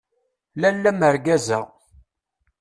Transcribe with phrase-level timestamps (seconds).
[0.61, 1.59] Lalla mergaza!